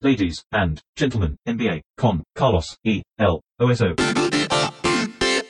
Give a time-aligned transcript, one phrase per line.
[0.00, 3.02] Ladies and gentlemen, NBA con Carlos E.
[3.16, 3.40] L.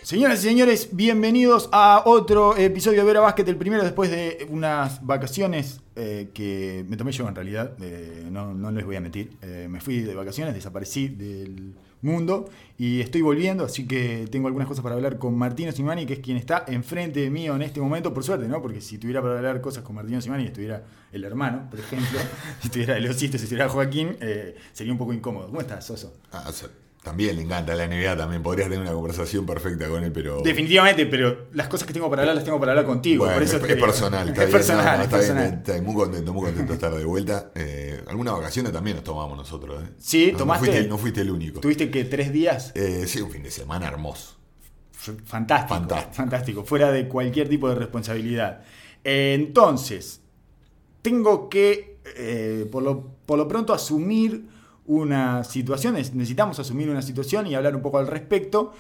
[0.03, 5.05] Señoras y señores, bienvenidos a otro episodio de Vera Básquet, el primero después de unas
[5.05, 9.37] vacaciones eh, que me tomé yo en realidad, eh, no, no les voy a mentir,
[9.43, 14.69] eh, me fui de vacaciones, desaparecí del mundo y estoy volviendo, así que tengo algunas
[14.69, 18.15] cosas para hablar con Martino Simani, que es quien está enfrente mío en este momento,
[18.15, 18.63] por suerte, ¿no?
[18.63, 22.19] Porque si tuviera para hablar cosas con Martino Simani, estuviera el hermano, por ejemplo,
[22.61, 25.47] si estuviera el osito, si estuviera Joaquín, eh, sería un poco incómodo.
[25.47, 26.15] ¿Cómo estás, Soso?
[26.31, 26.69] Ah, sea,
[27.03, 30.43] también le encanta la NBA, también podrías tener una conversación perfecta con él, pero.
[30.43, 33.25] Definitivamente, pero las cosas que tengo para hablar las tengo para hablar contigo.
[33.25, 35.83] Bueno, por eso es, personal, está es bien, personal, no, no, es está bien, está
[35.83, 37.53] muy contento, muy contento de estar de vuelta.
[37.55, 39.91] Eh, algunas vacaciones también nos tomamos nosotros, ¿eh?
[39.99, 40.67] Sí, no, tomaste.
[40.67, 41.61] No fuiste, no fuiste el único.
[41.61, 42.73] Tuviste que tres días.
[42.75, 44.37] Eh, sí, un fin de semana hermoso.
[45.25, 46.15] Fantástico, Fantástico.
[46.15, 48.63] fantástico, fuera de cualquier tipo de responsabilidad.
[49.05, 50.21] Entonces,
[51.03, 54.58] tengo que, eh, por, lo, por lo pronto, asumir
[54.89, 58.73] una situación, es- necesitamos asumir una situación y hablar un poco al respecto.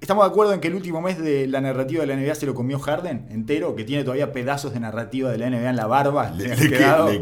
[0.00, 2.44] Estamos de acuerdo en que el último mes de la narrativa de la NBA se
[2.44, 5.86] lo comió Harden entero, que tiene todavía pedazos de narrativa de la NBA en la
[5.86, 6.30] barba.
[6.30, 6.68] Le, le le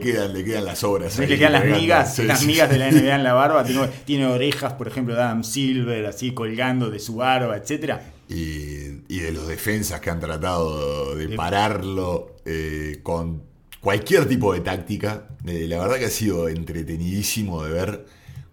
[0.01, 1.17] quedan, le quedan las obras.
[1.17, 2.47] Le quedan las migas, Sí, las sí.
[2.47, 3.63] migas de la NBA en la barba.
[3.63, 8.03] Tiene, tiene orejas, por ejemplo, de Adam Silver, así colgando de su barba, etcétera.
[8.29, 13.43] y, y de los defensas que han tratado de De- pararlo eh, con
[13.83, 15.29] cualquier tipo de táctica.
[15.45, 18.07] Eh, la verdad que ha sido entretenidísimo de ver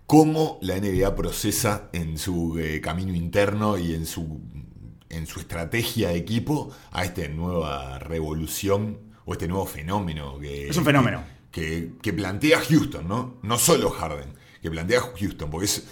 [0.06, 4.42] cómo la NBA procesa en su eh, camino interno y en su,
[5.10, 10.76] en su estrategia de equipo a esta nueva revolución o este nuevo fenómeno que Es
[10.78, 11.24] un fenómeno.
[11.52, 13.38] que, que plantea Houston, ¿no?
[13.44, 15.84] No solo Harden, que plantea Houston, porque es,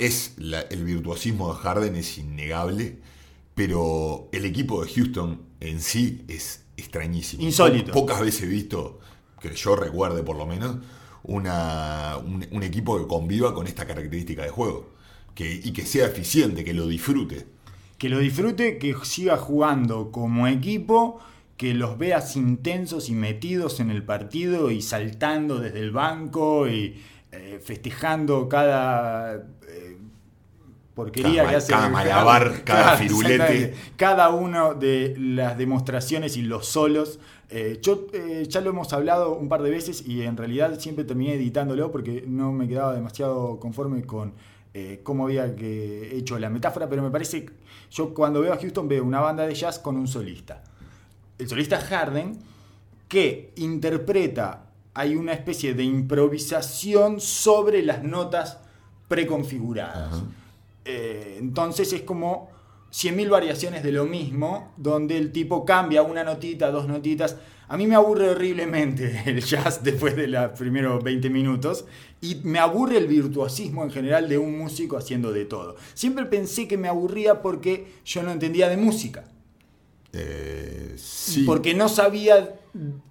[0.00, 2.98] es, la- el virtuosismo de Harden es innegable,
[3.54, 7.42] pero el equipo de Houston en sí es extrañísimo.
[7.42, 7.92] Insólito.
[7.92, 8.98] Po- pocas veces he visto,
[9.40, 10.76] que yo recuerde por lo menos,
[11.22, 14.90] una, un, un equipo que conviva con esta característica de juego.
[15.34, 17.46] Que, y que sea eficiente, que lo disfrute.
[17.98, 21.20] que lo disfrute, que siga jugando como equipo,
[21.56, 27.00] que los veas intensos y metidos en el partido y saltando desde el banco y
[27.32, 29.46] eh, festejando cada
[30.94, 31.72] porquería Cada que hace.
[31.72, 33.34] cada malabar, cada firulete.
[33.34, 33.74] exactamente.
[33.96, 37.18] Cada uno de las demostraciones y los solos.
[37.48, 41.04] Eh, yo eh, ya lo hemos hablado un par de veces y en realidad siempre
[41.04, 44.34] terminé editándolo porque no me quedaba demasiado conforme con
[44.72, 47.46] eh, cómo había que hecho la metáfora, pero me parece,
[47.90, 50.62] yo cuando veo a Houston veo una banda de jazz con un solista.
[51.38, 52.38] El solista Harden
[53.08, 58.58] que interpreta, hay una especie de improvisación sobre las notas
[59.08, 60.22] preconfiguradas.
[60.84, 62.50] Eh, entonces es como
[62.92, 67.36] 100.000 variaciones de lo mismo, donde el tipo cambia una notita, dos notitas.
[67.68, 71.84] A mí me aburre horriblemente el jazz después de los primeros 20 minutos
[72.20, 75.76] y me aburre el virtuosismo en general de un músico haciendo de todo.
[75.94, 79.24] Siempre pensé que me aburría porque yo no entendía de música,
[80.12, 81.44] Eh, sí.
[81.44, 82.56] porque no sabía,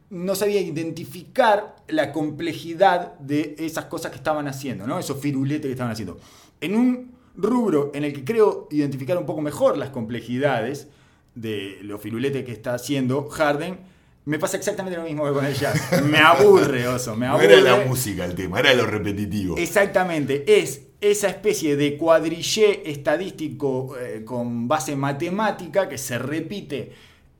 [0.09, 4.99] no sabía identificar la complejidad de esas cosas que estaban haciendo, ¿no?
[4.99, 6.19] esos firuletes que estaban haciendo.
[6.59, 10.87] En un rubro en el que creo identificar un poco mejor las complejidades
[11.35, 13.77] de los firuletes que está haciendo Harden,
[14.25, 16.03] me pasa exactamente lo mismo que con el jazz.
[16.03, 17.59] Me aburre, oso, me no aburre.
[17.59, 19.57] era la música el tema, era lo repetitivo.
[19.57, 26.91] Exactamente, es esa especie de cuadrillé estadístico eh, con base matemática que se repite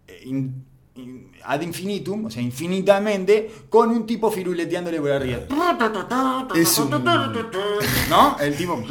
[0.07, 0.63] eh, in-
[1.45, 5.39] ad infinitum, o sea, infinitamente, con un tipo firuleteándole por arriba.
[6.55, 6.89] Es un,
[8.09, 8.37] ¿No?
[8.39, 8.81] El tipo.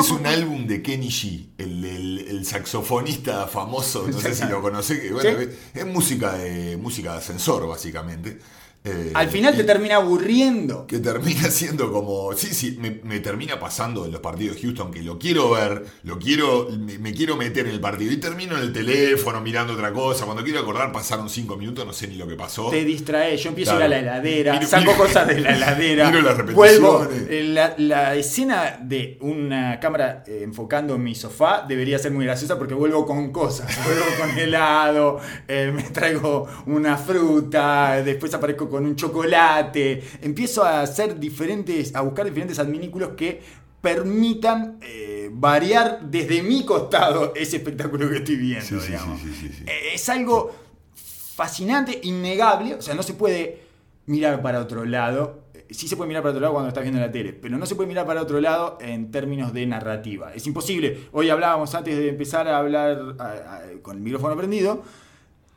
[0.00, 4.60] es un álbum de Kenny G, el, el- el saxofonista famoso, no sé si lo
[4.60, 5.48] conocés, que bueno, Sí.
[5.74, 8.38] es, es música de música de ascensor, básicamente.
[8.84, 10.88] Eh, Al final te termina aburriendo.
[10.88, 12.32] que termina siendo como.
[12.32, 15.84] Sí, sí, me, me termina pasando en los partidos de Houston que lo quiero ver,
[16.02, 19.74] lo quiero, me, me quiero meter en el partido y termino en el teléfono mirando
[19.74, 20.24] otra cosa.
[20.24, 22.70] Cuando quiero acordar, pasaron cinco minutos, no sé ni lo que pasó.
[22.70, 23.84] Te distrae, yo empiezo Claro.
[23.84, 26.80] a ir a la heladera, Miro- saco miro- cosas de la heladera, miro las repeticiones.
[26.80, 27.08] vuelvo.
[27.30, 32.24] eh, La, la escena de una cámara eh, enfocando en mi sofá debería ser muy
[32.24, 38.68] graciosa porque vuelvo con cosas, vuelvo con helado, eh, me traigo una fruta, después aparezco
[38.72, 43.40] con un chocolate, empiezo a hacer diferentes, a buscar diferentes adminículos que
[43.80, 48.64] permitan eh, variar desde mi costado ese espectáculo que estoy viendo.
[48.66, 49.20] Sí, digamos.
[49.20, 49.50] sí.
[49.66, 50.52] Eh, Es algo
[50.94, 53.60] fascinante, innegable, o sea, no se puede
[54.06, 55.44] mirar para otro lado.
[55.54, 57.64] Eh, Sí se puede mirar para otro lado cuando estás viendo la tele, pero no
[57.66, 60.32] se puede mirar para otro lado en términos de narrativa.
[60.34, 61.08] Es imposible.
[61.12, 64.82] Hoy hablábamos antes de empezar a hablar a- a- con el micrófono prendido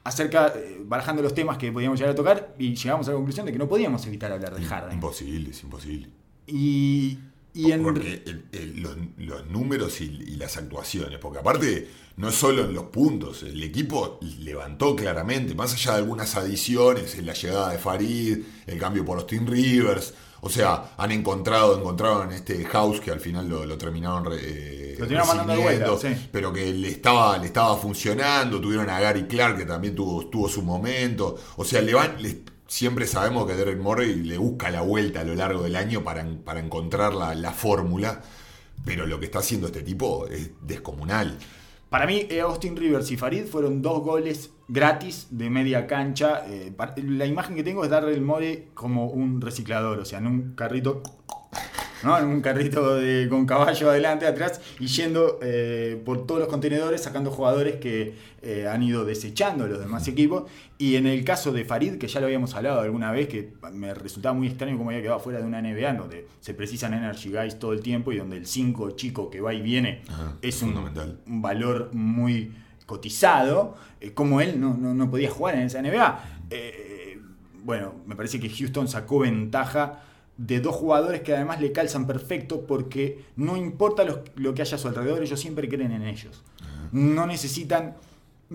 [0.06, 3.46] acerca, eh, barajando los temas que podíamos llegar a tocar y llegamos a la conclusión
[3.46, 4.94] de que no podíamos evitar hablar de Harden.
[4.94, 6.08] Imposible, es imposible.
[6.48, 7.18] Y,
[7.54, 7.84] y en...
[7.84, 11.88] Porque el- el- los, los números y, y las actuaciones, porque aparte
[12.18, 17.16] no es solo en los puntos, el equipo levantó claramente, más allá de algunas adiciones,
[17.18, 18.38] en la llegada de Farid,
[18.68, 20.14] el cambio por Austin Rivers,
[20.46, 24.96] o sea, han encontrado, encontraron este house que al final lo, lo terminaron re- eh,
[25.00, 26.30] Lo terminaron mandando de vuelta, recibiendo, sí.
[26.32, 30.48] pero que le estaba, le estaba funcionando, tuvieron a Gary Clark que también tuvo, tuvo
[30.48, 32.18] su momento, o sea, le van,
[32.68, 36.26] siempre sabemos que Derek Murray le busca la vuelta a lo largo del año para,
[36.44, 38.22] para encontrar la, la fórmula,
[38.86, 41.38] pero lo que está haciendo este tipo es descomunal.
[41.96, 46.44] Para mí, eh, Austin Rivers y Farid fueron dos goles gratis de media cancha.
[46.46, 46.74] Eh,
[47.08, 50.56] la imagen que tengo es darle el More como un reciclador, o sea, en un
[50.56, 51.02] carrito.
[52.04, 52.20] ¿no?
[52.20, 57.02] En un carrito de- con caballo adelante, atrás, y yendo eh, por todos los contenedores
[57.02, 58.14] sacando jugadores que
[58.70, 60.44] han ido desechando los demás equipos.
[60.78, 63.94] Y en el caso de Farid, que ya lo habíamos hablado alguna vez, que me
[63.94, 67.58] resultaba muy extraño cómo había quedado fuera de una NBA, donde se precisan energy guys
[67.60, 70.74] todo el tiempo y donde el 5 chico que va y viene Ajá, es un,
[70.74, 71.20] fundamental.
[71.28, 72.52] un valor muy
[72.86, 76.20] cotizado, eh, como él no, no- no podía jugar en esa NBA.
[76.50, 77.20] Eh,
[77.64, 80.02] bueno, me parece que Houston sacó ventaja
[80.38, 84.04] de dos jugadores que además le calzan perfecto porque no importa
[84.36, 86.44] lo que haya a su alrededor, ellos siempre creen en ellos.
[86.92, 87.96] No necesitan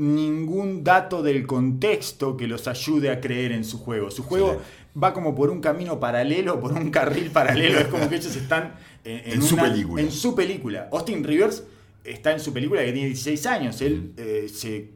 [0.00, 4.10] ningún dato del contexto que los ayude a creer en su juego.
[4.10, 4.60] Su juego
[5.00, 7.78] va como por un camino paralelo, por un carril paralelo.
[7.80, 8.74] Es como que ellos están
[9.04, 10.02] en, En su película.
[10.02, 10.88] En su película.
[10.92, 11.64] Austin Rivers
[12.02, 13.80] está en su película que tiene 16 años.
[13.82, 14.90] Él eh, se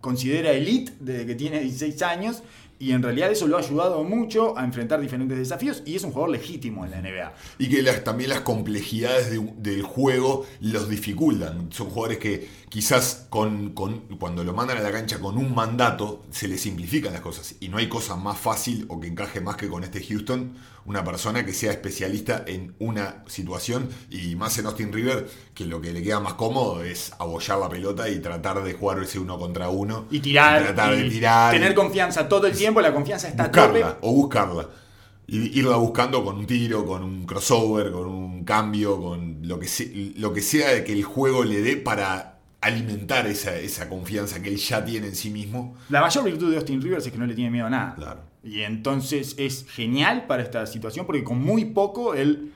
[0.00, 2.42] considera elite desde que tiene 16 años
[2.78, 6.12] y en realidad eso lo ha ayudado mucho a enfrentar diferentes desafíos y es un
[6.12, 7.34] jugador legítimo en la NBA.
[7.58, 11.70] Y que las, también las complejidades de- del juego los dificultan.
[11.72, 16.24] Son jugadores que quizás con, con- cuando lo mandan a la cancha con un mandato
[16.30, 17.56] se les simplifican las cosas.
[17.60, 20.54] Y no hay cosa más fácil o que encaje más que con este Houston,
[20.86, 25.80] una persona que sea especialista en una situación y más en Austin River, que lo
[25.82, 29.38] que le queda más cómodo es abollar la pelota y tratar de jugar ese uno
[29.38, 30.06] contra uno.
[30.10, 31.52] Y tirar, tratar y de tirar.
[31.52, 33.66] tener confianza todo el tiempo, la confianza está a tope.
[33.80, 34.68] buscarla o buscarla
[35.32, 40.12] irla buscando con un tiro, con un crossover, con un cambio, con lo que, se-
[40.16, 42.29] lo que sea de que el juego le dé para
[42.60, 45.76] alimentar esa, esa confianza que él ya tiene en sí mismo.
[45.88, 47.94] La mayor virtud de Austin Rivers es que no le tiene miedo a nada.
[47.94, 48.20] Claro.
[48.42, 52.52] Y entonces es genial para esta situación porque con muy poco él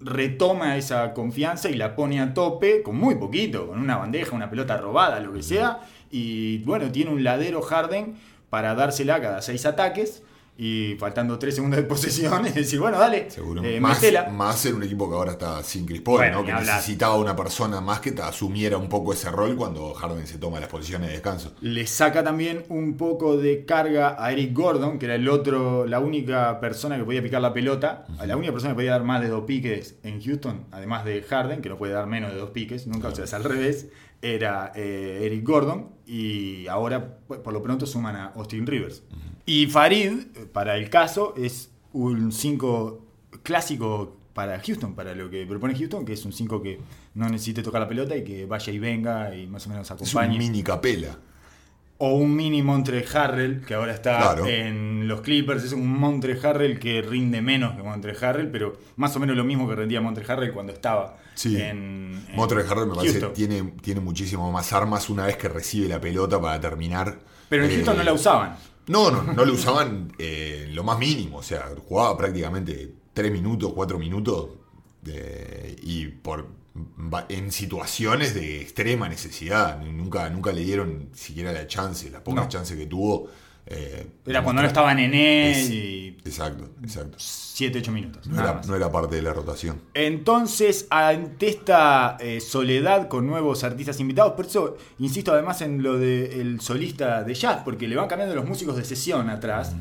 [0.00, 4.50] retoma esa confianza y la pone a tope con muy poquito, con una bandeja, una
[4.50, 5.80] pelota robada, lo que sea.
[6.10, 8.16] Y bueno, tiene un ladero Harden
[8.50, 10.22] para dársela cada seis ataques
[10.56, 13.64] y faltando tres segundos de posesión es decir, bueno, dale, Seguro.
[13.64, 14.00] eh, más,
[14.32, 16.44] más en un equipo que ahora está sin Chris Paul, Bueno, ¿no?
[16.44, 16.76] que hablar.
[16.76, 20.68] necesitaba una persona más que asumiera un poco ese rol cuando Harden se toma las
[20.68, 21.54] posiciones de descanso.
[21.62, 26.00] Le saca también un poco de carga a Eric Gordon, que era el otro, la
[26.00, 29.28] única persona que podía picar la pelota, la única persona que podía dar más de
[29.28, 32.86] dos piques en Houston, además de Harden, que no puede dar menos de dos piques,
[32.86, 33.88] nunca, o sea, es al revés,
[34.20, 39.02] era eh, Eric Gordon, y ahora pues, por lo pronto suman a Austin Rivers.
[39.46, 40.12] Y Farid,
[40.52, 43.04] para el caso, es un 5
[43.42, 46.78] clásico para Houston, para lo que propone Houston, que es un 5 que
[47.14, 49.90] no necesite tocar la pelota y que vaya y venga y más o menos Es
[49.90, 50.38] un acompañe.
[50.38, 51.18] mini capela.
[51.98, 54.46] O un mini Montre Harrell, que ahora está Claro.
[54.46, 55.62] en los Clippers.
[55.64, 59.44] Es un Montre Harrell que rinde menos que Montre Harrell, pero más o menos lo
[59.44, 61.56] mismo que rendía Montre Harrell cuando estaba Sí.
[61.60, 62.24] en.
[62.26, 63.32] de Harden me parece que Houston.
[63.34, 67.18] tiene, tiene muchísimo más armas una vez que recibe la pelota para terminar.
[67.48, 68.56] Pero en Eh, Houston no la usaban.
[68.88, 71.38] No, no, no lo usaban eh, lo más mínimo.
[71.38, 74.50] O sea, jugaba prácticamente 3 minutos, 4 minutos.
[75.06, 76.46] eh, y por
[77.28, 79.80] en situaciones de extrema necesidad.
[79.82, 82.48] Nunca, nunca le dieron siquiera la chance, la poca No.
[82.48, 83.28] chance que tuvo.
[83.66, 87.16] Eh, Era cuando no demostrar- estaba Nené Es- y Exacto, exacto.
[87.18, 88.26] 7-8 minutos.
[88.26, 88.66] No era, más.
[88.68, 89.80] no era parte de la rotación.
[89.94, 95.98] Entonces, ante esta eh, soledad con nuevos artistas invitados, por eso insisto además en lo
[95.98, 99.74] del solista de jazz, porque le van cambiando los músicos de sesión atrás,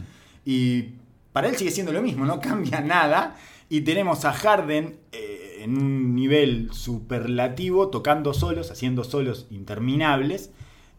[0.45, 0.93] y
[1.31, 3.37] para él sigue siendo lo mismo, no cambia nada,
[3.69, 10.49] y tenemos a Harden eh, en un nivel superlativo, tocando solos, haciendo solos interminables,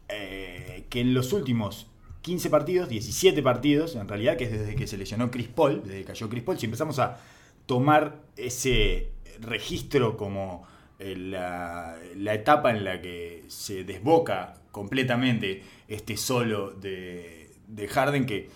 [0.09, 1.87] que en los últimos
[2.23, 5.99] 15 partidos, 17 partidos, en realidad, que es desde que se lesionó Chris Paul, desde
[5.99, 7.19] que cayó Chris Paul, si empezamos a
[7.67, 9.11] tomar ese
[9.41, 10.67] registro como
[10.99, 11.99] eh, la,
[12.33, 18.49] etapa en la que se desboca completamente este solo de, de Harden que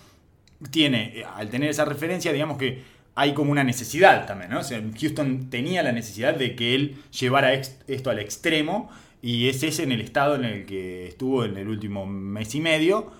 [0.71, 2.81] tiene, eh, al tener esa referencia, digamos que
[3.15, 4.61] hay como una necesidad también, ¿no?
[4.61, 8.89] Houston tenía la necesidad de que él llevara esto al extremo
[9.21, 12.61] y es ese en el estado en el que estuvo en el último mes y
[12.61, 13.11] medio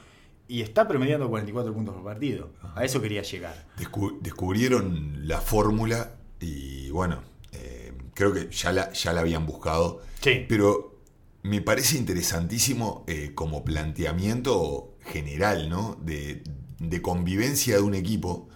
[0.48, 2.52] y está promediando 44 puntos por partido.
[2.76, 3.68] A eso quería llegar.
[3.78, 10.02] Descu- descubrieron la fórmula y bueno, eh, creo que ya la, ya la habían buscado.
[10.22, 10.46] Sí.
[10.48, 11.02] Pero
[11.44, 15.98] me parece interesantísimo eh, como planteamiento general, ¿no?
[16.02, 16.44] De,
[16.80, 18.48] de convivencia de un equipo.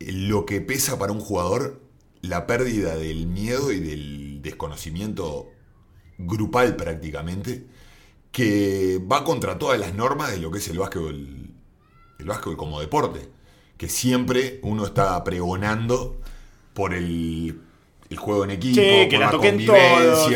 [0.00, 1.80] eh, Lo que pesa para un jugador
[2.20, 5.48] la pérdida del miedo y del desconocimiento
[6.18, 7.66] grupal prácticamente,
[8.32, 11.50] que va contra todas las normas de lo que es el básquetbol,
[12.18, 13.28] el básquetbol como deporte,
[13.76, 16.20] que siempre uno está pregonando
[16.72, 17.60] por el,
[18.08, 20.30] el juego en equipo, que por la toquen todos.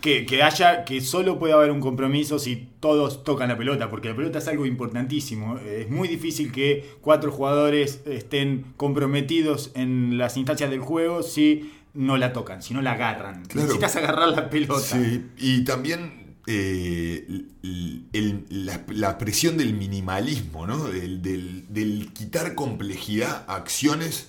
[0.00, 4.08] Que, que haya, que solo puede haber un compromiso si todos tocan la pelota, porque
[4.08, 5.58] la pelota es algo importantísimo.
[5.58, 12.16] Es muy difícil que cuatro jugadores estén comprometidos en las instancias del juego si no
[12.16, 13.44] la tocan, si no la agarran.
[13.44, 13.68] Claro.
[13.68, 14.80] Necesitas agarrar la pelota.
[14.80, 17.24] Sí, y también eh,
[17.62, 20.84] el- el- la, la presión del minimalismo, ¿no?
[20.88, 24.28] Del, del- del quitar complejidad a acciones.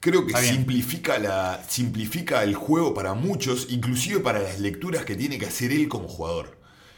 [0.00, 5.38] Creo que simplifica, la, simplifica el juego para muchos, inclusive para las lecturas que tiene
[5.38, 6.56] que hacer él como jugador.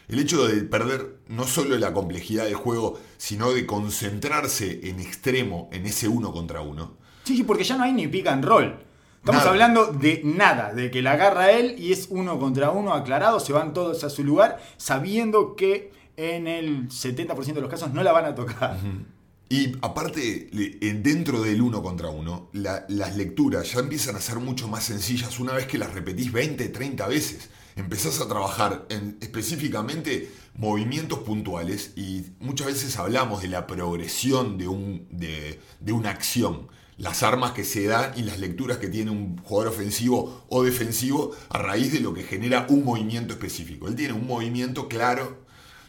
[0.09, 5.69] El hecho de perder no solo la complejidad del juego, sino de concentrarse en extremo
[5.73, 6.97] en ese uno contra uno.
[7.25, 8.79] Sí, sí, porque ya no hay ni pick and roll.
[9.19, 9.51] Estamos Nada.
[9.51, 13.53] hablando de nada, de que la agarra él y es uno contra uno aclarado, se
[13.53, 18.13] van todos a su lugar, sabiendo que en el 70% de los casos no la
[18.13, 18.79] van a tocar.
[19.51, 20.49] Y aparte,
[20.81, 24.85] en- dentro del uno contra uno, la- las lecturas ya empiezan a ser mucho más
[24.85, 27.51] sencillas una vez que las repetís 20, 30 veces.
[27.77, 34.69] Empezás a trabajar en específicamente movimientos puntuales y muchas veces hablamos de la progresión de,
[34.69, 36.69] un, de, de una acción.
[36.99, 41.33] Las armas que se dan y las lecturas que tiene un jugador ofensivo o defensivo
[41.49, 43.87] a raíz de lo que genera un movimiento específico.
[43.89, 45.45] Él tiene un movimiento claro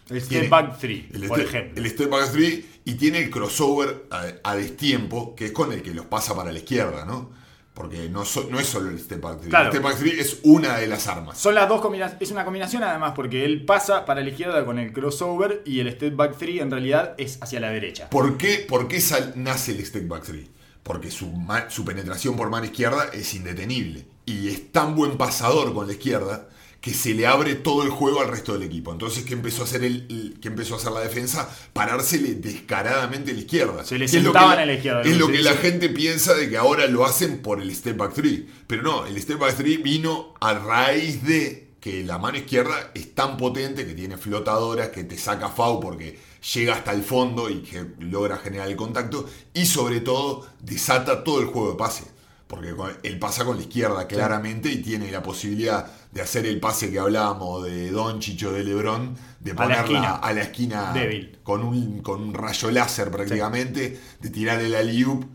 [0.10, 1.84] El tiene step back three, el por step- ejemplo.
[1.84, 5.82] El step back three y tiene el crossover a, a destiempo, que es con el
[5.82, 7.32] que los pasa para la izquierda, ¿no?
[7.74, 9.50] Porque no, so- no es solo el step back three.
[9.50, 9.66] Claro.
[9.66, 11.40] El step back three es una de las armas.
[11.40, 12.22] Son las dos combinaciones.
[12.22, 15.92] Es una combinación además porque él pasa para la izquierda con el crossover y el
[15.92, 18.10] step back three en realidad es hacia la derecha.
[18.12, 20.48] ¿Por qué, por qué sal- nace el step back three?
[20.84, 21.32] Porque su,
[21.70, 24.06] su penetración por mano izquierda es indetenible.
[24.26, 26.50] Y es tan buen pasador con la izquierda
[26.82, 28.94] que se le abre todo el juego al resto del equipo.
[28.94, 31.50] Entonces, ¿qué empezó a hacer el, el- qué empezó a hacer la defensa?
[31.74, 33.84] Parársele descaradamente a la izquierda.
[33.84, 35.54] Se le Que es lo sentaban que a la izquierda, Es lo que que la
[35.56, 38.48] gente piensa de que ahora lo hacen por el step back three.
[38.66, 43.14] Pero no, el step back three vino a raíz de que la mano izquierda es
[43.14, 46.18] tan potente que tiene flotadoras, que te saca FAU porque
[46.54, 49.26] llega hasta el fondo y que logra generar el contacto.
[49.54, 52.04] Y sobre todo, desata todo el juego de pase.
[52.48, 56.90] Porque él pasa con la izquierda claramente y tiene la posibilidad de hacer el pase
[56.92, 60.16] que hablábamos de Don Chicho de Lebron, de A la ponerla esquina.
[60.16, 61.38] a la esquina Débil.
[61.44, 65.26] con un, con un rayo láser prácticamente, de tirar el alley-oop.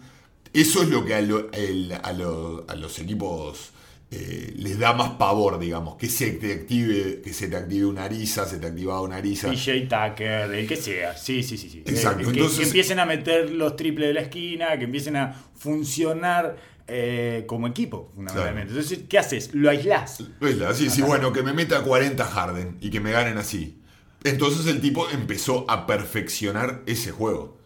[0.53, 3.71] Eso es lo que a, lo- el- a lo- a los equipos
[4.17, 8.05] eh, les da más pavor, digamos, que se te active, que se te active una
[8.05, 9.51] ariza, se te activa una ariza.
[9.51, 11.17] PJ Tucker, el que sea.
[11.17, 11.69] Sí, sí, sí.
[11.69, 11.83] sí.
[11.87, 15.17] Exacto, Eh, que, entonces- que empiecen a meter los triples de la esquina, que empiecen
[15.17, 16.57] a funcionar
[16.87, 18.73] eh, como equipo, fundamentalmente.
[18.75, 19.55] Entonces, ¿qué haces?
[19.55, 20.21] Lo aislás.
[20.41, 23.79] Es la- Sí, sí, bueno, que me meta 40 Harden y que me ganen así.
[24.23, 27.59] Entonces el tipo empezó a perfeccionar ese juego.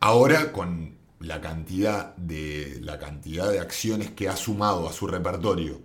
[0.00, 5.80] Ahora con la cantidad de la cantidad de acciones que ha sumado a su repertorio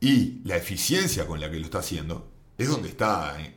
[0.00, 3.54] y la eficiencia con la que lo está haciendo, es donde está eh,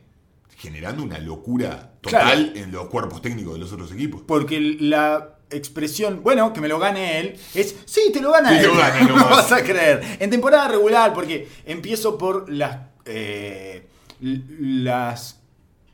[0.58, 4.22] generando una locura total en los cuerpos técnicos de los otros equipos.
[4.26, 8.56] Porque la expresión, bueno, que me lo gane él, es, sí, te lo gana Sí,
[8.56, 8.60] él.
[8.62, 10.18] te lo gana no vas a creer.
[10.20, 13.86] En temporada regular, porque empiezo por las, eh,
[14.20, 15.40] las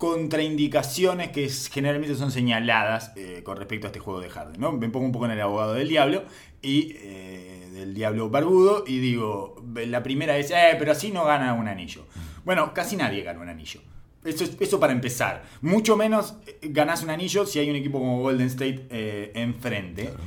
[0.00, 4.58] contraindicaciones que generalmente son señaladas eh, con respecto a este juego de Harden.
[4.58, 4.72] ¿no?
[4.72, 6.24] Me pongo un poco en el abogado del diablo
[6.62, 11.52] y eh, del diablo barbudo y digo, la primera es, eh, pero así no gana
[11.52, 12.06] un anillo.
[12.46, 13.80] Bueno, casi nadie gana un anillo.
[14.24, 15.44] Eso, es- eso para empezar.
[15.60, 18.86] Mucho menos ganás un anillo si hay un equipo como Golden State
[19.34, 20.04] enfrente.
[20.06, 20.20] Claro.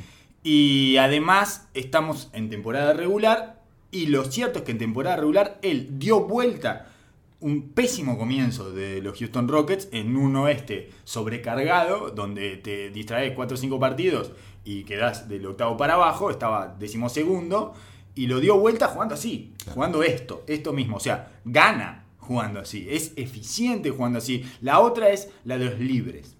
[0.43, 3.59] Y además estamos en temporada regular.
[3.89, 6.92] Y lo cierto es que en temporada regular él dio vuelta
[7.43, 13.55] un pésimo comienzo de los Houston Rockets en un oeste sobrecargado, donde te distraes 4
[13.55, 14.31] o 5 partidos
[14.65, 17.73] y quedás del octavo para abajo, estaba decimosegundo,
[18.15, 22.88] y lo dio vuelta jugando así, jugando esto, esto mismo, o sea, gana jugando así,
[22.89, 24.45] es eficiente jugando así.
[24.62, 26.38] La otra es la de los libres.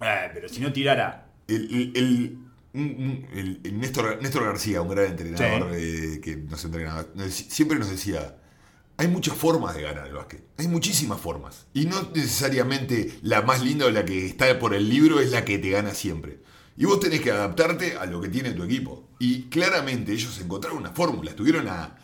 [0.00, 2.38] Ah, pero si no tirara El, el- el-
[3.32, 8.36] el- el Néstor, Néstor García, un gran entrenador eh, que nos entrenaba, siempre nos decía,
[8.96, 11.66] hay muchas formas de ganar el básquet, hay muchísimas formas.
[11.74, 15.44] Y no necesariamente la más linda o la que está por el libro es la
[15.44, 16.38] que te gana siempre.
[16.76, 19.08] Y vos tenés que adaptarte a lo que tiene tu equipo.
[19.18, 21.30] Y claramente ellos encontraron una fórmula.
[21.30, 21.96] Estuvieron a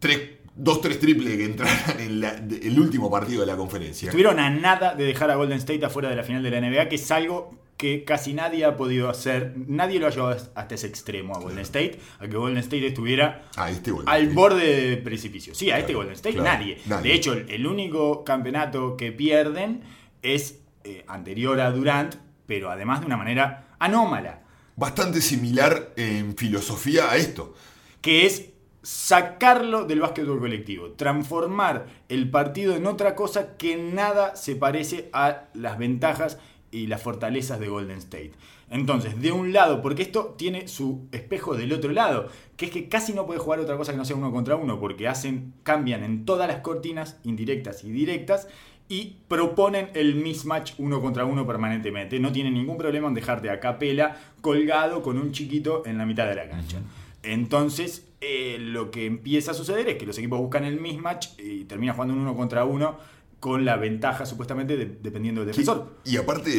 [0.00, 0.20] tres,
[0.56, 4.06] dos, tres triples que entraran en la- el último partido de la conferencia.
[4.08, 6.88] Estuvieron a nada de dejar a Golden State afuera de la final de la NBA,
[6.88, 9.54] que es algo que casi nadie ha podido hacer.
[9.56, 13.48] Nadie lo ha llevado hasta ese extremo a Golden State, a que Golden State estuviera
[13.56, 14.34] A este Golden al State.
[14.34, 15.54] borde del precipicio.
[15.54, 16.78] Sí, a este Golden State claro, nadie.
[16.86, 17.08] nadie.
[17.10, 19.82] De hecho, el, el único campeonato que pierden
[20.22, 22.16] es eh, anterior a Durant,
[22.46, 24.42] pero además de una manera anómala,
[24.76, 27.54] Bastante similar en filosofía a esto.
[28.00, 28.50] que es
[28.82, 35.44] sacarlo del básquetbol colectivo, transformar el partido en otra cosa que nada se parece a
[35.54, 36.38] las ventajas
[36.70, 38.32] y las fortalezas de Golden State.
[38.70, 42.88] Entonces, de un lado, porque esto tiene su espejo del otro lado, que es que
[42.88, 46.04] casi no puede jugar otra cosa que no sea uno contra uno, porque hacen, cambian
[46.04, 48.48] en todas las cortinas, indirectas y directas,
[48.88, 52.18] y proponen el mismatch uno contra uno permanentemente.
[52.20, 56.26] No tienen ningún problema en dejarte a capela colgado con un chiquito en la mitad
[56.26, 56.78] de la cancha.
[57.22, 61.64] Entonces, eh, lo que empieza a suceder es que los equipos buscan el mismatch y
[61.64, 62.96] termina jugando un uno contra uno
[63.40, 66.00] con la ventaja supuestamente de- dependiendo del defensor.
[66.04, 66.50] Y aparte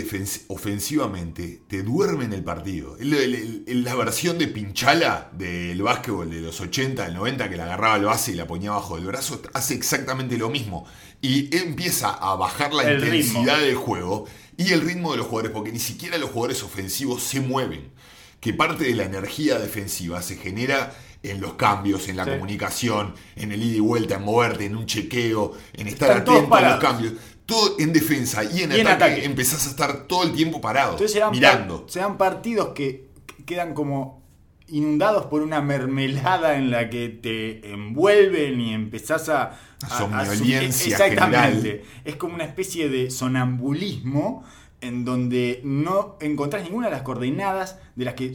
[0.47, 2.95] ofensivamente, te duerme en el partido.
[2.97, 7.57] El- el- el- la versión de Pinchala del básquetbol de los 80, del 90, que
[7.57, 10.85] la agarraba al base y la ponía bajo del brazo, hace exactamente lo mismo.
[11.21, 13.57] Y empieza a bajar la El intensidad ritmo.
[13.57, 14.25] del juego
[14.57, 17.91] y el ritmo de los jugadores, porque ni siquiera los jugadores ofensivos se mueven.
[18.39, 22.31] Que parte de la energía defensiva se genera en los cambios, en la Sí.
[22.31, 26.55] comunicación, en el ida y vuelta, en moverte, en un chequeo, en estar Están atento
[26.55, 27.13] a los cambios.
[27.45, 30.91] Todo en defensa y en, Y en ataque, empezás a estar todo el tiempo parado,
[30.91, 31.85] Entonces se dan, mirando.
[31.89, 34.19] se dan partidos que que quedan como
[34.67, 39.57] inundados por una mermelada en la que te envuelven y empezás a...
[39.81, 39.97] a-
[40.35, 41.83] Exactamente.
[42.05, 44.43] Es como una especie de sonambulismo
[44.81, 48.31] en donde no encontrás ninguna de las coordenadas de las que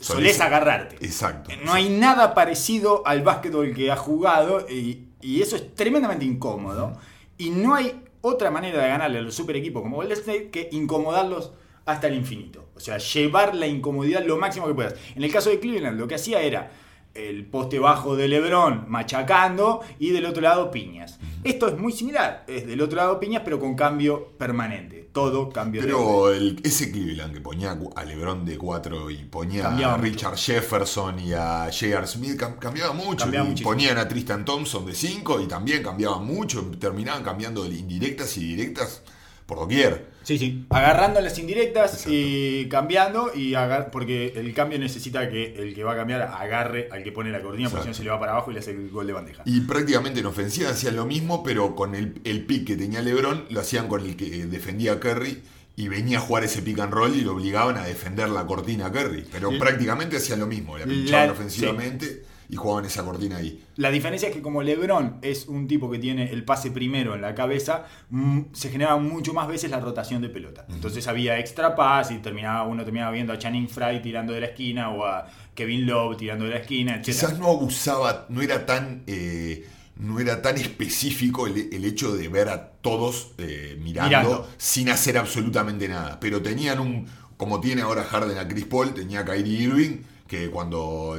[0.00, 0.96] solés agarrarte.
[1.04, 1.50] Exacto.
[1.64, 6.98] No hay nada parecido al básquetbol que ha jugado y, y eso es tremendamente incómodo.
[7.38, 10.68] Y no hay otra manera de ganarle a los super equipos como Golden State que
[10.72, 11.52] incomodarlos
[11.84, 12.68] hasta el infinito.
[12.74, 14.94] O sea, llevar la incomodidad lo máximo que puedas.
[15.14, 16.70] En el caso de Cleveland, lo que hacía era
[17.16, 21.18] el poste bajo de LeBron machacando y del otro lado piñas.
[21.44, 22.44] Esto es muy similar.
[22.48, 25.08] Es del otro lado piñas, pero con cambio permanente.
[25.12, 25.86] Todo cambio de.
[25.88, 30.10] Pero el- ese Cleveland que ponía a LeBron de 4 y ponía Cambiaba a mucho.
[30.10, 32.06] Richard Jefferson y a J.R.
[32.06, 33.24] Smith, cam- cambiaba mucho.
[33.24, 33.70] Cambiaba y muchísimo.
[33.70, 36.70] ponían a Tristan Thompson de 5 y también cambiaban mucho.
[36.78, 39.02] Terminaban cambiando de indirectas y directas
[39.46, 40.06] por doquier.
[40.24, 40.66] Sí, sí.
[40.70, 45.92] Agarrando las indirectas y cambiando, y agar- porque el cambio necesita que el que va
[45.92, 48.32] a cambiar agarre al que pone la cortina, porque si no se le va para
[48.32, 49.42] abajo y le hace el gol de bandeja.
[49.46, 53.44] Y prácticamente en ofensiva hacían lo mismo, pero con el, el pick que tenía LeBron,
[53.50, 55.42] lo hacían con el que defendía a Curry
[55.76, 58.86] y venía a jugar ese pick and roll y lo obligaban a defender la cortina
[58.86, 59.26] a Curry.
[59.30, 63.62] Pero prácticamente hacían lo mismo, la pinchaban La- ofensivamente y jugaban esa cortina ahí.
[63.76, 67.20] La diferencia es que como LeBron es un tipo que tiene el pase primero en
[67.22, 70.66] la cabeza, mm, se generaba mucho más veces la rotación de pelota.
[70.68, 74.46] Entonces había extra pass y terminaba, uno terminaba viendo a Channing Frye tirando de la
[74.46, 77.04] esquina o a Kevin Love tirando de la esquina, etc.
[77.04, 82.28] Quizás no abusaba, no era tan, eh, no era tan específico el, el hecho de
[82.28, 84.48] ver a todos eh, mirando, Mirando.
[84.58, 86.20] sin hacer absolutamente nada.
[86.20, 87.06] Pero tenían un,
[87.36, 91.18] como tiene ahora Harden a Chris Paul, tenía a Kyrie Irving, que cuando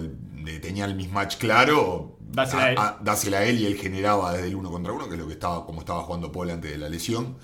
[0.60, 2.78] tenía el mismatch claro, Dásela a él.
[3.02, 5.34] dásela a él y él generaba desde el uno contra uno, que es lo que
[5.34, 7.38] estaba, como estaba jugando Paul antes de la lesión.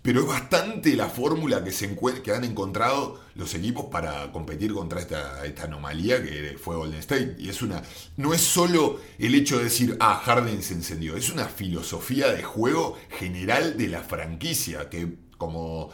[0.00, 5.00] Pero es bastante la fórmula que, se que han encontrado los equipos para competir contra
[5.00, 7.36] esta, esta anomalía que fue Golden State.
[7.38, 7.82] Y es una.
[8.16, 11.16] No es solo el hecho de decir, ah, Harden se encendió.
[11.16, 14.88] Es una filosofía de juego general de la franquicia.
[14.88, 15.90] Que como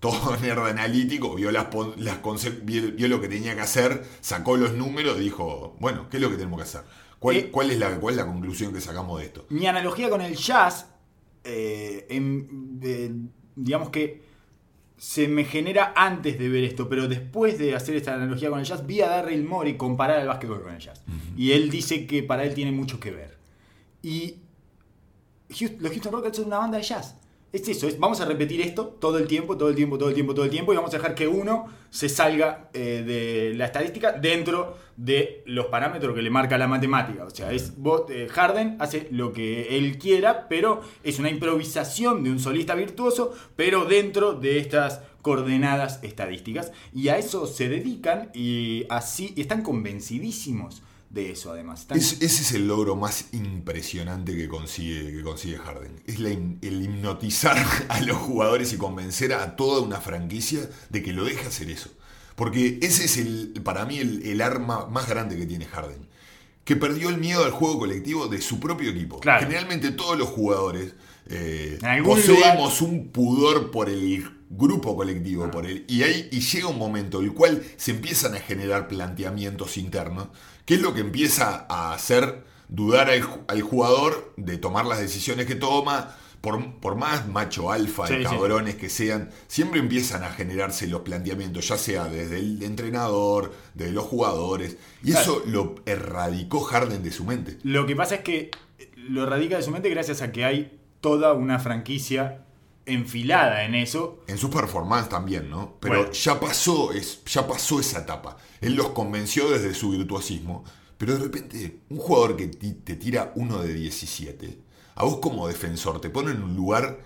[0.00, 2.20] todo nerd analítico vio, las, las
[2.62, 6.30] vio, vio lo que tenía que hacer, sacó los números, dijo, bueno, ¿qué es lo
[6.30, 6.82] que tenemos que hacer?
[7.18, 9.46] ¿Cuál, Eh, cuál es, la, ¿Cuál es la conclusión que sacamos de esto?
[9.50, 10.86] Mi analogía con el jazz,
[11.44, 12.06] eh,
[13.56, 14.28] digamos que
[14.98, 18.64] se me genera antes de ver esto, pero después de hacer esta analogía con el
[18.64, 21.02] jazz, vi a Darryl Morey comparar el básquetbol con el jazz.
[21.36, 23.38] Y él dice que para él tiene mucho que ver.
[24.02, 24.36] Y
[25.78, 27.16] los Houston Rockets son una banda de jazz.
[27.50, 30.14] Es eso, es, vamos a repetir esto todo el tiempo, todo el tiempo, todo el
[30.14, 33.64] tiempo, todo el tiempo, y vamos a dejar que uno se salga eh, de la
[33.64, 37.24] estadística dentro de los parámetros que le marca la matemática.
[37.24, 42.22] O sea, es vos, eh, Harden hace lo que él quiera, pero es una improvisación
[42.22, 46.72] de un solista virtuoso, pero dentro de estas coordenadas estadísticas.
[46.94, 51.86] Y a eso se dedican y así y están convencidísimos de eso además.
[51.94, 56.02] Es- ese es el logro más impresionante que consigue, que consigue Harden.
[56.06, 57.56] Es la el hipnotizar
[57.88, 61.90] a los jugadores y convencer a toda una franquicia de que lo deje hacer eso.
[62.36, 66.06] Porque ese es el, para mí el, el arma más grande que tiene Harden.
[66.64, 69.18] Que perdió el miedo al juego colectivo de su propio equipo.
[69.20, 69.40] Claro.
[69.46, 70.92] Generalmente todos los jugadores
[71.30, 74.02] eh, poseemos un pudor por el
[74.50, 78.38] grupo colectivo, por el, y, ahí, y llega un momento el cual se empiezan a
[78.40, 80.28] generar planteamientos internos,
[80.64, 85.00] que es lo que empieza a hacer dudar al, ju- al jugador de tomar las
[85.00, 88.22] decisiones que toma, por, por más macho alfa Sí, sí.
[88.24, 93.90] cabrones que sean, siempre empiezan a generarse los planteamientos, ya sea desde el entrenador, de
[93.90, 97.58] los jugadores, y eso lo erradicó Harden de su mente.
[97.64, 98.50] Lo que pasa es que
[98.96, 102.44] lo radica de su mente gracias a que hay toda una franquicia
[102.88, 104.20] enfilada en eso.
[104.26, 105.76] En su performance también, ¿no?
[105.80, 106.12] Pero Bueno.
[106.12, 108.36] ya pasó, es, ya pasó esa etapa.
[108.60, 110.64] Él los convenció desde su virtuosismo.
[110.96, 114.58] Pero de repente, un jugador que te tira uno de 17,
[114.96, 116.98] a vos como defensor te pone en un lugar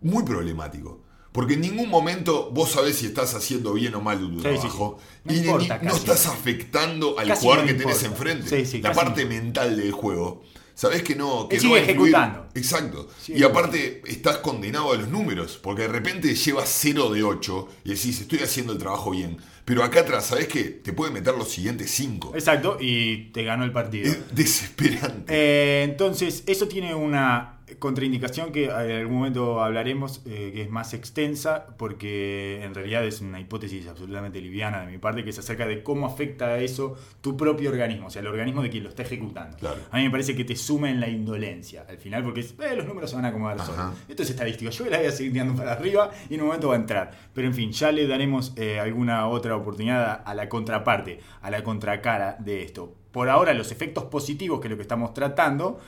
[0.00, 1.02] muy problemático.
[1.30, 4.98] Porque en ningún momento vos sabés si estás haciendo bien o mal tu trabajo.
[5.26, 5.46] sí, sí.
[5.46, 8.80] No y ni- no estás afectando al Casi jugador no que tenés enfrente.
[8.82, 10.42] La parte mental del juego.
[10.82, 12.12] Sabés que no, que Él no sigue influir.
[12.12, 12.48] ejecutando.
[12.56, 13.08] Exacto.
[13.20, 17.68] Sigue y aparte estás condenado a los números, porque de repente llevas 0 de 8
[17.84, 19.36] y decís, estoy haciendo el trabajo bien.
[19.64, 20.64] Pero acá atrás, ¿sabés qué?
[20.64, 22.32] Te puede meter los siguientes 5.
[22.34, 24.10] Exacto, y te ganó el partido.
[24.10, 25.32] Es desesperante.
[25.32, 30.94] Eh, entonces, eso tiene una contraindicación que en algún momento hablaremos, eh, que es más
[30.94, 35.66] extensa, porque en realidad es una hipótesis absolutamente liviana de mi parte, que es acerca
[35.66, 38.88] de cómo afecta a eso tu propio organismo, o sea, el organismo de quien lo
[38.88, 39.56] está ejecutando.
[39.58, 39.80] Claro.
[39.90, 42.76] A mí me parece que te suma en la indolencia al final, porque es, eh,
[42.76, 43.66] los números se van a acomodar Ajá.
[43.66, 43.94] solos.
[44.08, 46.68] Esto es estadístico, yo la voy a seguir tirando para arriba y en un momento
[46.68, 47.10] va a entrar.
[47.32, 51.62] Pero en fin, ya le daremos eh, alguna otra oportunidad a la contraparte, a la
[51.62, 52.94] contracara de esto.
[53.12, 55.78] Por ahora, los efectos positivos, que es lo que estamos tratando,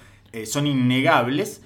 [0.45, 1.63] son innegables.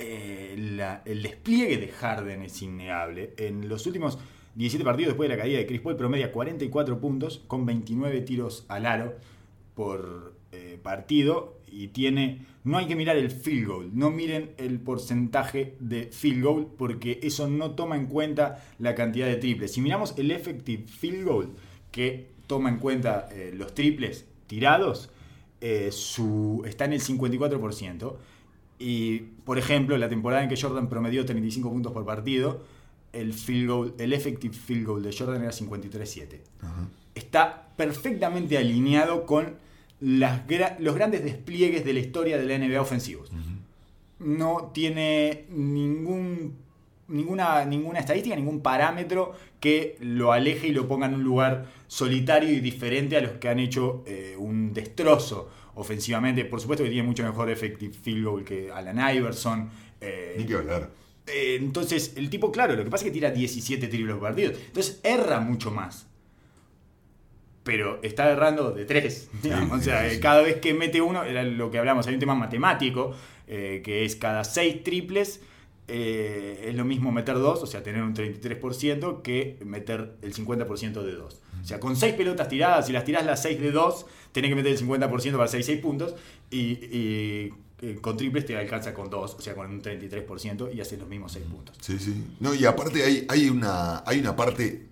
[0.00, 3.34] Eh, el despliegue de Harden es innegable.
[3.36, 4.18] En los últimos
[4.54, 8.64] 17 partidos después de la caída de Chris Paul promedia 44 puntos con 29 tiros
[8.68, 9.16] al aro
[9.74, 14.78] por eh, partido y tiene no hay que mirar el field goal, no miren el
[14.80, 19.72] porcentaje de field goal porque eso no toma en cuenta la cantidad de triples.
[19.72, 21.50] Si miramos el effective field goal
[21.90, 25.10] que toma en cuenta eh, los triples tirados,
[25.90, 28.16] su, está en el 54%.
[28.78, 32.62] Y, por ejemplo, la temporada en que Jordan promedió 35 puntos por partido,
[33.12, 36.26] el field goal, el effective field goal de Jordan era 53-7.
[37.14, 39.54] Está perfectamente alineado con
[40.00, 43.30] las gra- los grandes despliegues de la historia de la NBA ofensivos.
[44.20, 46.54] No tiene ningún,
[47.08, 52.50] ninguna, ninguna estadística, ningún parámetro que lo aleje y lo ponga en un lugar solitario
[52.52, 56.44] y diferente a los que han hecho eh, un destrozo ofensivamente.
[56.44, 59.70] Por supuesto que tiene mucho mejor effective field goal que Alan Iverson.
[60.00, 60.90] eh, Ni que hablar.
[61.26, 64.52] eh, entonces, el tipo, claro, lo que pasa es que tira 17 triples por partido.
[64.52, 66.06] Entonces, erra mucho más.
[67.64, 69.30] Pero está errando de 3.
[69.72, 70.20] o sea, sí.
[70.20, 73.14] cada vez que mete uno, era lo que hablamos, hay un tema matemático,
[73.46, 75.40] eh, que es cada 6 triples.
[75.88, 81.02] Eh, es lo mismo meter 2, o sea, tener un 33%, que meter el 50%
[81.02, 81.40] de 2.
[81.62, 84.54] O sea, con 6 pelotas tiradas, si las tirás las 6 de 2, tenés que
[84.54, 86.14] meter el 50% para 6, 6 puntos.
[86.50, 87.52] Y, eh,
[88.00, 91.32] con triples te alcanza con 2, o sea, con un 33% y haces los mismos
[91.32, 91.76] 6 puntos.
[91.80, 92.24] Sí, sí.
[92.40, 94.02] No, y aparte hay una
[94.36, 94.88] parte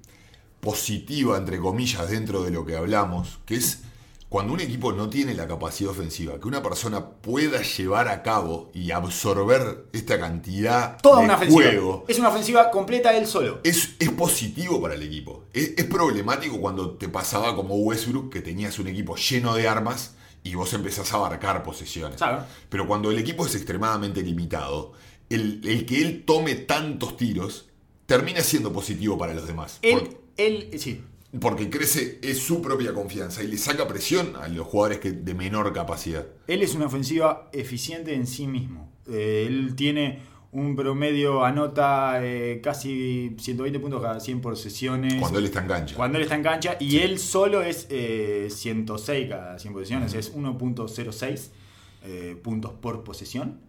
[0.61, 3.83] positiva, entre comillas, dentro de lo que hablamos, que es
[4.29, 8.71] cuando un equipo no tiene la capacidad ofensiva, que una persona pueda llevar a cabo
[8.75, 11.63] y absorber esta cantidad Toda de una ofensiva.
[11.63, 13.61] juego, Es una ofensiva completa él solo.
[13.63, 15.45] es, es positivo para el equipo.
[15.53, 20.15] Es, es problemático cuando te pasaba como Westbrook, que tenías un equipo lleno de armas
[20.43, 22.17] y vos empezás a abarcar posesiones.
[22.19, 22.45] Claro.
[22.69, 24.93] Pero cuando el equipo es extremadamente limitado,
[25.31, 27.67] el, el que él tome tantos tiros
[28.07, 29.79] termina siendo positivo para los demás.
[29.83, 31.03] Él, él, sí.
[31.41, 35.35] Porque crece es su propia confianza y le saca presión a los jugadores que, de
[35.35, 36.27] menor capacidad.
[36.47, 38.93] Él es una ofensiva eficiente en sí mismo.
[39.09, 40.21] Eh, él tiene
[40.57, 45.15] un promedio, anota eh, casi 120 puntos cada 100 por sesiones.
[45.21, 45.97] Cuando él está en cancha.
[45.97, 50.35] Cuando él está en cancha y él solo es eh, 106 cada 100 posiciones, es
[50.35, 51.51] 1.06
[52.05, 53.61] eh, puntos por posesión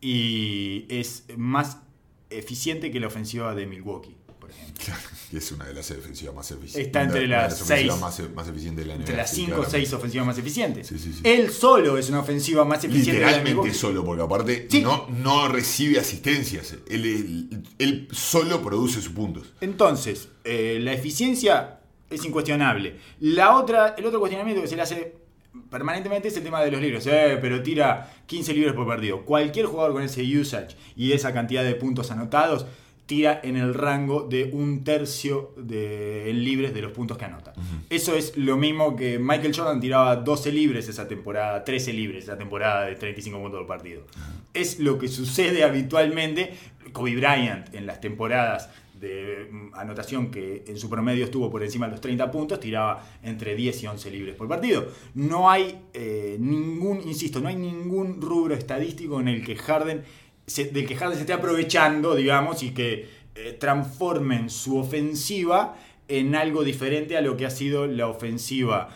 [0.00, 1.78] y es más
[2.30, 4.16] eficiente que la ofensiva de Milwaukee,
[4.48, 4.94] por ejemplo.
[5.30, 6.86] que es una de las defensivas más eficientes.
[6.86, 9.00] Está entre una de las ofensivas seis- Más, más eficientes de la NBA.
[9.02, 9.78] Entre las sí, 5 o claramente.
[9.86, 10.86] 6 ofensivas más eficientes.
[10.86, 11.20] Sí, sí, sí.
[11.24, 15.98] Él solo es una ofensiva más eficiente de Literalmente solo, porque aparte no, no recibe
[16.00, 16.74] asistencias.
[16.88, 19.52] Él, él- él solo produce sus puntos.
[19.60, 21.80] Entonces, eh, la eficiencia
[22.10, 22.96] es incuestionable.
[23.20, 25.14] La otra, el otro cuestionamiento que se le hace
[25.70, 27.06] permanentemente es el tema de los libros.
[27.06, 29.24] Eh, pero tira 15 libros por partido.
[29.24, 32.64] Cualquier jugador con ese usage y esa cantidad de puntos anotados
[33.08, 37.54] tira en el rango de un tercio de, en libres de los puntos que anota.
[37.88, 42.36] Eso es lo mismo que Michael Jordan tiraba 12 libres esa temporada, 13 libres esa
[42.36, 44.02] temporada de 35 puntos por partido.
[44.52, 46.52] Es lo que sucede habitualmente.
[46.92, 48.68] Kobe Bryant en las temporadas
[49.00, 53.02] de mm, anotación que en su promedio estuvo por encima de los 30 puntos, tiraba
[53.22, 54.86] entre 10 y 11 libres por partido.
[55.14, 60.02] No hay eh, ningún, insisto, no hay ningún rubro estadístico en el que Harden
[60.56, 65.76] del que Harden se esté aprovechando, digamos, y que eh, transformen su ofensiva
[66.08, 68.88] en algo diferente a lo que ha sido la ofensiva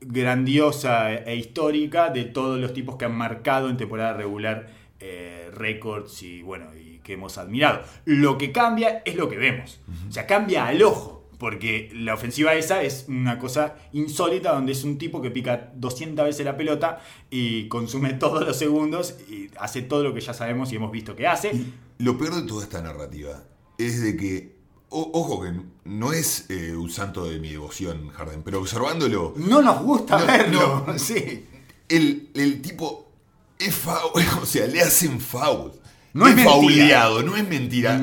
[0.00, 4.68] grandiosa e histórica de todos los tipos que han marcado en temporada regular
[4.98, 7.82] eh, récords y bueno y que hemos admirado.
[8.04, 9.80] Lo que cambia es lo que vemos.
[10.08, 11.19] O sea, cambia al ojo.
[11.40, 16.26] Porque la ofensiva esa es una cosa insólita donde es un tipo que pica 200
[16.26, 17.00] veces la pelota
[17.30, 21.16] y consume todos los segundos y hace todo lo que ya sabemos y hemos visto
[21.16, 21.52] que hace.
[21.96, 23.42] lo peor de toda esta narrativa
[23.78, 24.56] es de que,
[24.90, 25.52] ojo que
[25.84, 29.32] no es eh, un santo de mi devoción, Harden, pero observándolo...
[29.38, 31.46] No nos gusta verlo, sí.
[31.88, 33.12] El, tipo
[33.58, 35.72] es foul, o sea, le hacen foul.
[36.12, 37.98] No es, fauleado, no es mentira.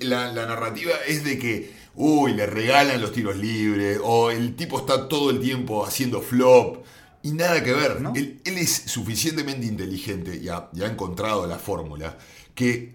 [0.00, 5.08] la narrativa es de que uy, le regalan los tiros libres, o el tipo está
[5.08, 6.84] todo el tiempo haciendo flop,
[7.22, 7.98] y nada que ver.
[8.14, 12.16] Él, es suficientemente inteligente y ha, encontrado la fórmula
[12.54, 12.94] que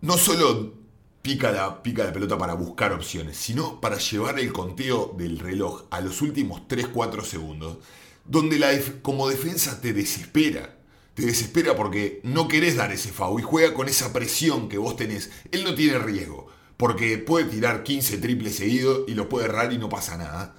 [0.00, 0.74] no solo
[1.22, 5.84] pica la, pica la pelota para buscar opciones, sino para llevar el conteo del reloj
[5.90, 7.78] a los últimos 3-4 segundos,
[8.24, 8.70] donde la
[9.02, 10.78] como defensa te desespera.
[11.14, 14.96] Te desespera porque no querés dar ese foul y juega con esa presión que vos
[14.96, 15.30] tenés.
[15.52, 16.48] Él no tiene riesgo
[16.82, 20.52] porque puede tirar 15 triples seguidos y lo puede errar y no pasa nada.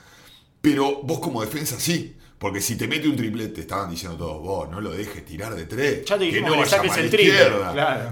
[0.61, 2.15] Pero vos como defensa sí.
[2.37, 5.53] Porque si te mete un triple, te estaban diciendo todos, vos no lo dejes tirar
[5.53, 6.05] de tres.
[6.05, 7.51] Ya te que no le saques el triple.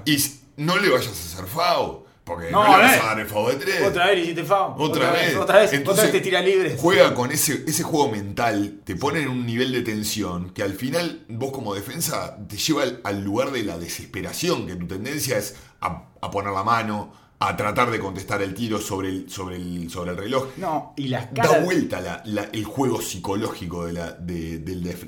[0.03, 0.17] Y
[0.57, 1.99] no le vayas a hacer foul.
[2.25, 3.81] Porque no, le vas a dar el foul de tres.
[3.81, 4.73] Otra vez hiciste foul.
[4.77, 5.37] Otra, vez.
[5.37, 5.81] Otra vez.
[5.87, 6.75] otra vez te tira libre.
[6.77, 10.73] Juega con ese, ese juego mental, te pone en un nivel de tensión que al
[10.73, 15.55] final vos como defensa te lleva al, lugar de la desesperación, que tu tendencia es
[15.79, 19.89] a, a poner la mano, a tratar de contestar el tiro sobre el, sobre el,
[19.89, 20.49] sobre el reloj.
[20.57, 24.61] No, y las Da vuelta el juego psicológico de la, de,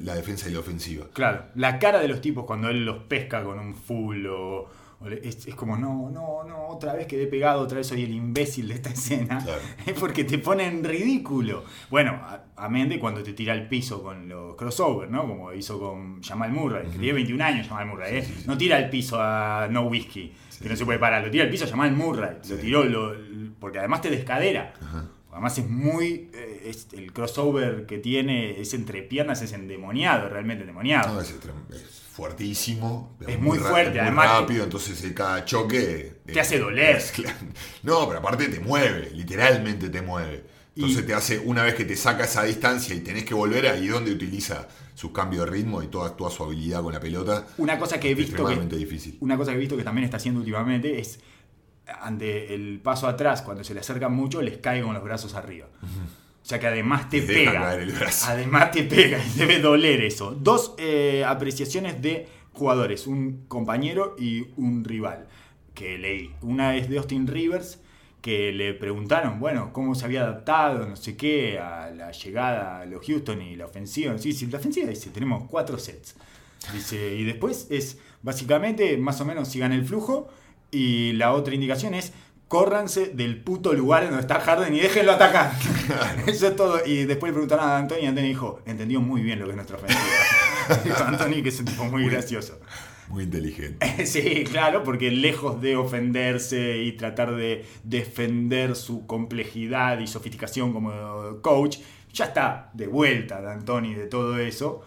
[0.04, 1.06] la defensa y la ofensiva.
[1.14, 4.68] Claro, la cara de los tipos cuando él los pesca con un full o,
[5.12, 8.76] es, como, no, no, no, otra vez quedé pegado, otra vez soy el imbécil de
[8.76, 9.46] esta escena.
[9.86, 11.64] Es porque te ponen ridículo.
[11.90, 12.20] Bueno,
[12.56, 15.28] a, Mende cuando te tira al piso con los crossover, ¿no?
[15.28, 18.28] Como hizo con Jamal Murray, que tiene 21 años Jamal Murray, ¿eh?
[18.48, 21.24] No tira al piso a No Whiskey que no se puede parar.
[21.24, 22.38] Lo tira al piso, llama al Murray.
[22.50, 23.14] Lo tiró, lo,
[23.60, 24.74] porque además te descadera.
[25.32, 26.30] Además es muy.
[26.34, 31.16] Eh, el crossover que tiene es entre piernas, es endemoniado, realmente endemoniado.
[31.16, 33.18] No, es, fuertísimo.
[33.28, 34.42] Es muy, fuerte, además.
[34.42, 36.22] rápido, entonces cada choque.
[36.26, 37.02] Te hace doler.
[37.84, 40.46] No, pero aparte te mueve, literalmente te mueve.
[40.76, 43.88] Entonces te hace, una vez que te saca esa distancia y tenés que volver ahí
[43.88, 47.48] donde utiliza sus cambios de ritmo y toda, toda su habilidad con la pelota.
[47.58, 49.18] Una cosa que he visto que, difícil.
[49.20, 51.20] Una cosa que he visto que también está haciendo últimamente es
[52.00, 55.68] ante el paso atrás, cuando se le acercan mucho, les cae con los brazos arriba.
[56.44, 57.72] O sea que además te pega.
[58.28, 60.32] Además te pega y debe doler eso.
[60.32, 65.28] Dos eh, apreciaciones de jugadores, un compañero y un rival
[65.74, 66.36] que leí.
[66.42, 67.80] Una es de Austin Rivers
[68.22, 72.86] que le preguntaron, bueno, cómo se había adaptado, no sé qué, a la llegada a
[72.86, 74.18] los Houston y la ofensiva.
[74.18, 76.16] Sí, sí, la ofensiva dice, tenemos cuatro sets.
[76.72, 80.30] Dice, y después es básicamente más o menos sigan el flujo.
[80.72, 82.14] Y la otra indicación es
[82.54, 85.54] córranse del puto lugar donde está Harden y déjenlo atacar.
[86.28, 86.86] Eso es todo.
[86.86, 89.56] Y después le preguntaron a Anthony y Anthony dijo, entendió muy bien lo que es
[89.56, 90.04] nuestra ofensiva.
[90.84, 92.60] dijo Anthony que es un tipo muy gracioso.
[93.10, 94.06] Muy inteligente.
[94.06, 101.42] sí, claro, porque lejos de ofenderse y tratar de defender su complejidad y sofisticación como
[101.42, 101.80] coach,
[102.14, 104.84] ya está de vuelta de Antoni de todo eso.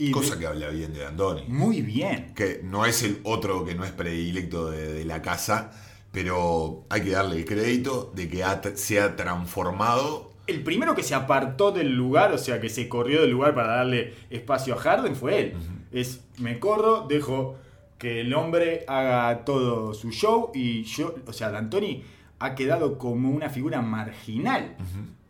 [0.00, 1.46] Y Cosa que habla bien de Antoni.
[1.48, 2.32] Muy bien.
[2.36, 5.72] Que no es el otro que no es predilecto de, la casa,
[6.12, 8.44] pero hay que darle el crédito de que
[8.74, 13.20] se ha transformado el primero que se apartó del lugar, o sea, que se corrió
[13.20, 15.54] del lugar para darle espacio a Harden fue él.
[15.92, 17.56] Es, me corro, dejo
[17.98, 22.02] que el hombre haga todo su show y yo, o sea, D'Antoni
[22.38, 24.74] ha quedado como una figura marginal.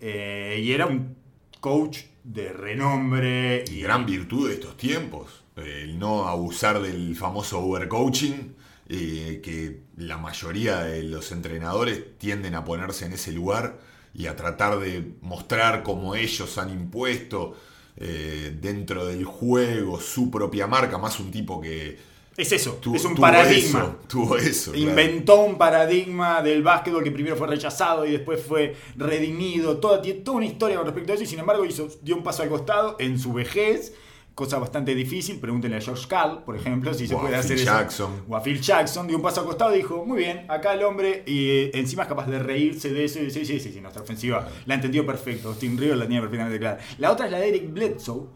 [0.00, 1.16] Eh, y era un
[1.60, 3.64] coach de renombre.
[3.72, 5.42] Y, gran virtud de estos tiempos.
[5.56, 8.54] El no abusar del famoso overcoaching,
[8.88, 13.78] eh, que la mayoría de los entrenadores tienden a ponerse en ese lugar
[14.14, 17.54] y a tratar de mostrar cómo ellos han impuesto
[17.96, 21.98] eh, dentro del juego su propia marca, más un tipo que
[22.36, 23.80] Es eso, es un tuvo paradigma.
[23.80, 24.72] eso, tuvo eso.
[24.72, 24.88] claro.
[24.88, 29.78] Inventó un paradigma del básquetbol que primero fue rechazado y después fue redimido.
[29.78, 30.00] Toda
[30.32, 32.96] una historia con respecto a eso y sin embargo hizo, dio un paso al costado
[33.00, 33.92] en su vejez.
[34.38, 35.40] Cosa bastante difícil.
[35.40, 37.64] Pregúntenle a George Carl, por ejemplo, si se O a puede Phil hacer eso.
[37.64, 38.22] Jackson.
[38.28, 39.08] O a Phil Jackson.
[39.08, 41.24] Dio un paso al costado y dijo: Muy bien, acá el hombre.
[41.26, 44.00] Y eh, encima es capaz de reírse de eso y decir: Sí, sí, sí, nuestra
[44.00, 45.48] ofensiva la entendió perfecto.
[45.48, 46.78] Austin Rivers la tenía perfectamente clara.
[46.98, 48.28] La otra es la de Eric Bledsoe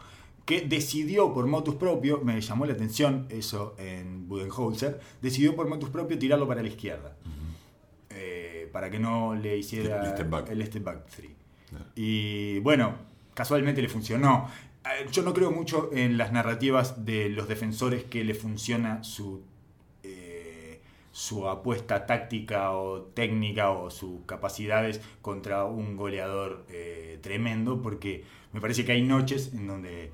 [0.45, 5.89] que decidió por motus propio, me llamó la atención eso en Budenholzer, decidió por motus
[5.91, 7.15] propio tirarlo para la izquierda.
[8.11, 10.51] Eh, para que no le hiciera El step back.
[10.51, 11.31] el step back three.
[11.95, 12.97] Y bueno,
[13.35, 14.49] casualmente le funcionó.
[14.85, 19.43] Eh, Yo no creo mucho en las narrativas de los defensores que le funciona su,
[20.03, 20.81] eh,
[21.13, 28.61] su apuesta táctica o técnica o sus capacidades contra un goleador eh, tremendo, porque me
[28.61, 30.13] parece que hay noches en donde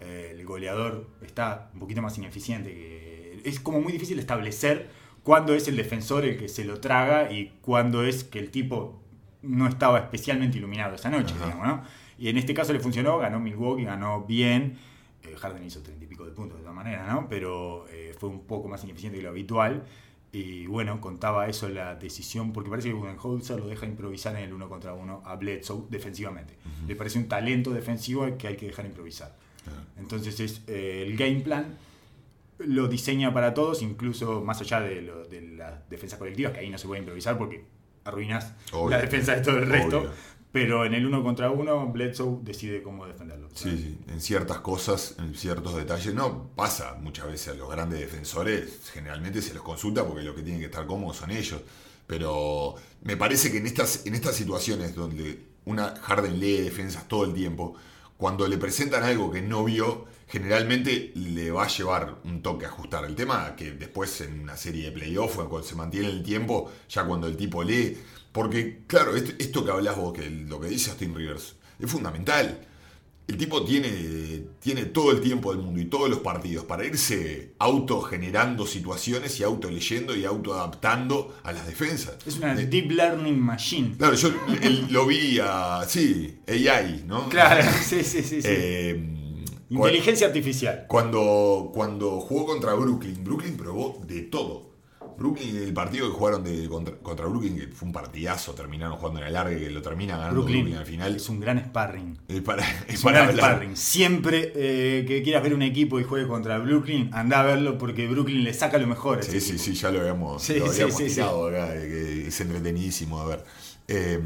[0.00, 2.70] eh, el goleador está un poquito más ineficiente.
[2.70, 4.88] Que es como muy difícil establecer
[5.22, 9.00] cuándo es el defensor el que se lo traga y cuándo es que el tipo
[9.42, 11.82] no estaba especialmente iluminado esa noche, digamos, ¿no?
[12.18, 14.76] Y en este caso le funcionó, ganó Milwaukee, ganó bien.
[15.22, 17.28] Eh, Harden hizo treinta y pico de puntos de todas maneras, ¿no?
[17.28, 19.84] Pero eh, fue un poco más ineficiente que lo habitual.
[20.32, 24.52] Y bueno, contaba eso la decisión, porque parece que Budenholzer lo deja improvisar en el
[24.52, 26.54] uno contra uno a Bledsoe defensivamente.
[26.88, 29.34] Le parece un talento defensivo que hay que dejar improvisar.
[29.98, 31.76] Entonces es eh, el game plan
[32.58, 36.70] lo diseña para todos, incluso más allá de, lo- de las defensas colectivas, que ahí
[36.70, 37.64] no se puede improvisar porque
[38.04, 38.90] arruinas Obvio.
[38.90, 39.98] la defensa de todo el resto.
[40.00, 40.10] Obvio.
[40.54, 43.48] Pero en el uno contra uno, Bledsoe decide cómo defenderlo.
[43.54, 47.98] Sí, sí, en ciertas cosas, en ciertos detalles, no pasa muchas veces a los grandes
[47.98, 51.60] defensores, generalmente se los consulta porque lo que tienen que estar cómodos son ellos,
[52.06, 57.24] pero me parece que en estas, en estas situaciones donde una Harden lee defensas todo
[57.24, 57.74] el tiempo,
[58.16, 62.68] cuando le presentan algo que no vio, generalmente le va a llevar un toque a
[62.68, 63.04] ajustar.
[63.04, 67.04] El tema que después en una serie de playoff, cuando se mantiene el tiempo, ya
[67.04, 67.98] cuando el tipo lee,
[68.34, 72.66] porque claro, esto, esto que hablas vos, que lo que dice Austin Rivers, es fundamental.
[73.28, 73.88] El tipo tiene,
[74.60, 79.44] tiene todo el tiempo del mundo y todos los partidos para irse autogenerando situaciones y
[79.44, 82.16] auto leyendo y auto adaptando a las defensas.
[82.26, 83.94] Es una Eh, deep learning machine.
[83.96, 84.30] Claro, yo
[84.90, 85.84] lo vi a.
[85.88, 87.28] Sí, AI, ¿no?
[87.30, 88.42] Claro, sí, sí, sí.
[88.42, 88.48] sí.
[88.50, 89.10] Eh,
[89.70, 90.84] Inteligencia artificial.
[90.88, 94.73] Cuando, cuando jugó contra Brooklyn, Brooklyn probó de todo.
[95.18, 99.20] Brooklyn, el partido que jugaron de, contra, contra Brooklyn, que fue un partidazo, terminaron jugando
[99.20, 101.16] en el largue, que lo termina ganando Brooklyn, Brooklyn al final.
[101.16, 102.18] es un gran sparring.
[102.28, 103.50] Es para, es Es un para gran hablar.
[103.52, 103.76] sparring.
[103.76, 108.06] Siempre eh, que quieras ver un equipo y juegue contra Brooklyn, anda a verlo porque
[108.08, 109.18] Brooklyn le saca lo mejor.
[109.18, 109.64] a ese Sí, sí, equipo.
[109.64, 111.14] sí, ya lo habíamos, Sí, lo sí, habíamos sí, sí.
[111.16, 113.44] tirado acá, de que es entretenidísimo a ver.
[113.88, 114.20] Eh,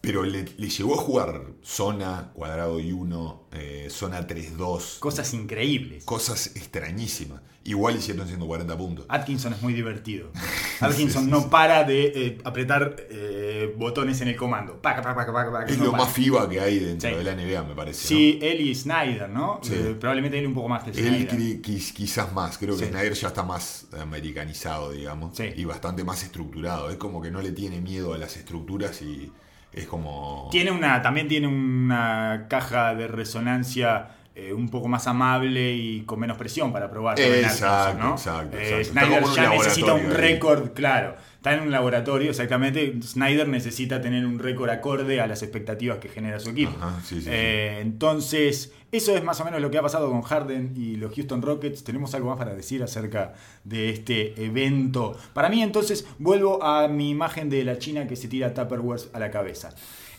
[0.00, 6.04] pero le, le llegó a jugar zona, cuadrado y uno, eh, zona 3-2, Cosas increíbles.
[6.06, 7.42] cosas extrañísimas.
[7.62, 9.04] Igual hicieron 140 puntos.
[9.08, 10.30] Atkinson es muy divertido.
[10.80, 14.80] Atkinson no para de eh, apretar eh, botones en el comando.
[14.80, 16.04] Paca, paca, paca, paca, paca, Es no lo para.
[16.04, 17.16] más FIBA que hay dentro Sí.
[17.16, 18.08] de la NBA, me parece.
[18.08, 19.60] Sí, él y Snyder, ¿no?
[19.70, 20.98] Eh, probablemente él un poco más que ¿no?
[20.98, 21.60] Él Snyder.
[21.92, 22.86] quizás más, creo que.
[22.86, 25.50] Snyder ya está más americanizado, digamos, Sí.
[25.54, 26.88] y bastante más estructurado.
[26.90, 29.30] Es como que no le tiene miedo a las estructuras y
[29.72, 30.48] es como...
[30.50, 34.16] Tiene una, también tiene una caja de resonancia
[34.48, 37.18] eh, un poco más amable y con menos presión para probar.
[37.20, 38.12] Exacto, ¿no?
[38.12, 39.00] exacto, Eh, exacto.
[39.00, 41.16] Snyder ya necesita un récord, claro.
[41.36, 43.00] Está en un laboratorio, exactamente.
[43.02, 46.72] Snyder necesita tener un récord acorde a las expectativas que genera su equipo.
[46.78, 47.28] Ajá, sí, sí, sí.
[47.32, 51.14] Eh, Entonces, eso es más o menos lo que ha pasado con Harden y los
[51.14, 51.82] Houston Rockets.
[51.84, 55.16] ¿Tenemos algo más para decir acerca de este evento?
[55.32, 59.18] Para mí, entonces, vuelvo a mi imagen de la China que se tira Tupperware a
[59.18, 59.70] la cabeza.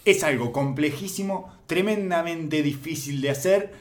[0.06, 3.74] Es algo complejísimo, tremendamente difícil de hacer,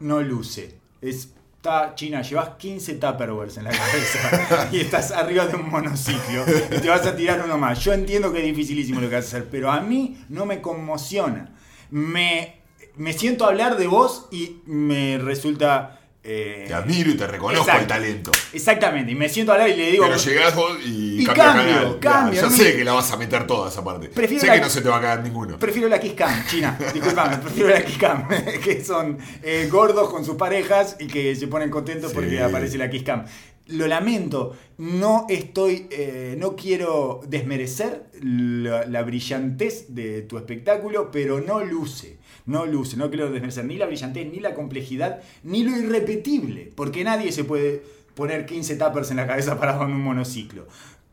[0.00, 0.78] no luce.
[1.00, 6.44] Es, está, China, llevas 15 Tupperwares en la cabeza y estás arriba de un monociclo
[6.70, 7.82] y te vas a tirar uno más.
[7.84, 10.60] Yo entiendo que es dificilísimo lo que vas a hacer, pero a mí no me
[10.60, 11.54] conmociona.
[11.90, 12.62] Me,
[12.96, 15.97] me siento a hablar de vos y me resulta...
[16.30, 17.80] eh, Te admiro y te reconozco exacto.
[17.82, 18.30] el talento.
[18.52, 20.04] Exactamente, y me siento a hablar y le digo...
[20.06, 21.98] Pero llegás vos y, Y cambia cambio, canal.
[22.00, 24.08] cambio, Ya, sé que la vas a meter toda esa parte.
[24.08, 25.58] Prefiero sé la- que no se te va a caer ninguno.
[25.58, 26.78] Prefiero la Kiss Cam, China.
[26.94, 28.28] Disculpame, prefiero la Kiss Cam.
[28.64, 32.14] que son eh, gordos con sus parejas y que se ponen contentos Sí.
[32.14, 33.24] porque aparece la Kiss Cam.
[33.68, 41.40] Lo lamento, no estoy, eh, no quiero desmerecer la, la brillantez de tu espectáculo, pero
[41.40, 42.17] no luce,
[42.48, 47.04] no luce, no quiero desmerecer ni la brillantez, ni la complejidad, ni lo irrepetible, porque
[47.04, 47.82] nadie se puede
[48.14, 50.66] poner 15 tappers en la cabeza parado en un monociclo.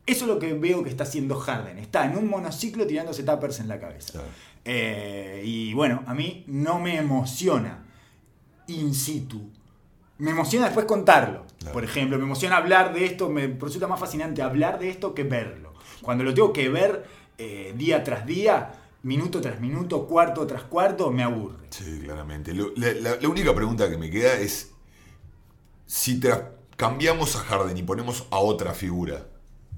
[0.04, 1.78] Eso es lo que veo que está haciendo Harden.
[1.78, 4.12] Está en un monociclo tirándose tappers en la cabeza.
[4.12, 4.28] Claro.
[4.64, 7.84] Eh, y bueno, a mí no me emociona
[8.68, 9.50] in situ
[10.18, 11.44] me emociona después contarlo.
[11.58, 11.72] Claro.
[11.72, 15.24] Por ejemplo, me emociona hablar de esto, me resulta más fascinante hablar de esto que
[15.24, 15.74] verlo.
[16.02, 17.04] Cuando lo tengo que ver
[17.38, 18.72] eh, día tras día,
[19.02, 21.66] minuto tras minuto, cuarto tras cuarto, me aburre.
[21.70, 22.52] Sí, claramente.
[22.54, 24.72] Lo- la, la- la única pregunta que me queda es
[25.86, 26.20] si
[26.76, 29.26] cambiamos a Harden y ponemos a otra figura,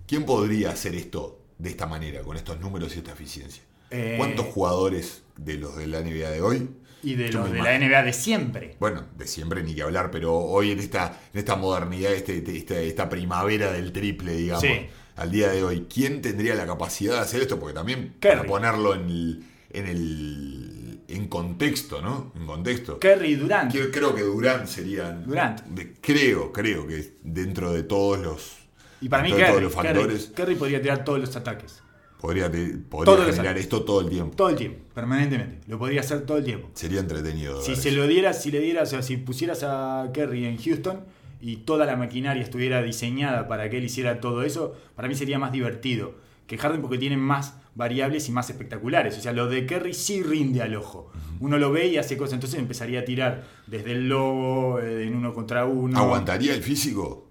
[0.07, 3.63] ¿quién podría hacer esto de esta manera, con estos números y esta eficiencia?
[3.91, 6.69] Eh, ¿Cuántos jugadores de los de la NBA de hoy?
[7.03, 8.77] Y de Yo los de la NBA de siempre.
[8.81, 12.57] Bueno, de siempre ni que hablar, pero hoy en esta, en esta modernidad, este, este-
[12.57, 14.89] esta, esta primavera del triple, digamos, Sí.
[15.19, 17.59] Al día de hoy, ¿quién tendría la capacidad de hacer esto?
[17.59, 18.37] Porque también Curry.
[18.37, 22.33] para ponerlo en el, en el en contexto, ¿no?
[22.37, 22.99] En contexto.
[22.99, 23.73] Kerry y Durant.
[23.73, 25.25] Creo, creo que Durant serían.
[25.27, 25.63] Durant.
[25.67, 28.57] de- creo, creo que dentro de todos los.
[29.01, 31.81] Y para mí Kerry, todos los factores, Kerry podría tirar todos los ataques.
[32.21, 32.51] podría,
[32.91, 34.35] podría generar esto todo el tiempo.
[34.37, 35.61] Todo el tiempo, permanentemente.
[35.67, 36.69] Lo podría hacer todo el tiempo.
[36.75, 37.63] Sería entretenido.
[37.63, 37.99] Si se eso.
[37.99, 41.05] lo dieras, si le dieras, o sea, si pusieras a Kerry en Houston
[41.41, 45.39] y toda la maquinaria estuviera diseñada para que él hiciera todo eso, para mí sería
[45.39, 46.15] más divertido
[46.47, 49.17] que Harden porque tiene más variables y más espectaculares.
[49.19, 51.13] O sea, lo de Kerry sí rinde al ojo.
[51.41, 55.15] Uno lo ve y hace cosas, entonces empezaría a tirar desde el logo, eh, en
[55.15, 55.97] uno contra uno.
[55.99, 57.29] ¿Aguantaría el físico?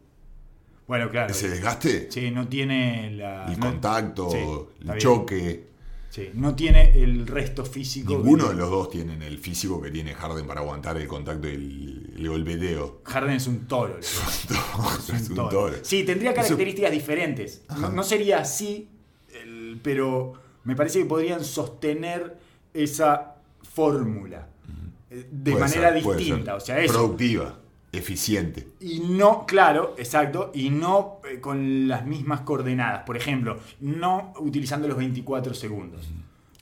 [0.88, 1.32] Bueno, claro.
[1.32, 2.10] ¿Ese desgaste?
[2.12, 4.38] Sí, no tiene la, el no- contacto, Sí,
[4.90, 5.68] el choque.
[6.18, 8.10] Sí, no tiene el resto físico.
[8.14, 11.52] Ninguno de los dos tienen el físico que tiene Harden para aguantar el contacto y
[11.52, 13.02] el, el golpeteo.
[13.04, 14.00] Harden es un toro.
[14.00, 15.76] es un toro.
[15.84, 17.62] Sí, tendría Eso- características diferentes.
[17.80, 18.90] No, no sería así,
[19.44, 22.36] el- pero me parece que podrían sostener
[22.74, 24.48] esa fórmula
[25.12, 26.56] eh, de Puede manera ser, distinta.
[26.56, 26.94] O sea, eso.
[26.96, 27.60] Productiva,
[27.92, 28.68] eficiente.
[28.80, 33.04] Y no, claro, exacto, y no eh, con las mismas coordenadas.
[33.04, 36.08] Por ejemplo, no utilizando los 24 segundos.